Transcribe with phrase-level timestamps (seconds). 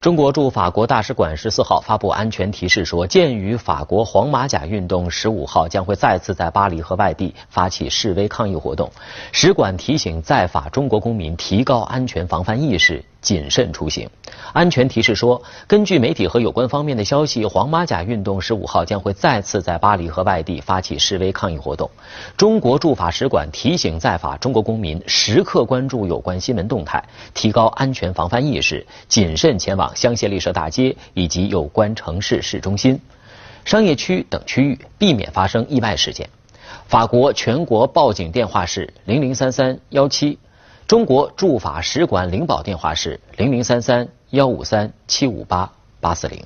[0.00, 8.92] 中国驻法国大使馆十四号发布安全提示说，鉴于法国黄马甲运动十五号将会再次在巴黎和外地发起示威抗议活动，
[9.32, 13.04] 使馆提醒在法中国公民提高安全防范意识。
[13.20, 14.08] 谨慎出行。
[14.52, 21.90] 安全提示说，根据媒体和有关方面的消息，黄马甲运动十五号将会再次在巴黎和外地发起示威抗议活动。
[22.36, 32.98] 中国驻法使馆提醒在法中国公民时刻关注有关新闻动态，提高安全防范意识，谨慎前往香榭丽舍大街以及有关城市市中心、
[33.64, 36.28] 商业区等区域，避免发生意外事件。
[36.86, 40.38] 法国全国报警电话是零零三三幺七。
[40.88, 45.70] 中国驻法使馆领保电话是零零三三幺五三七五八
[46.00, 46.42] 八四零。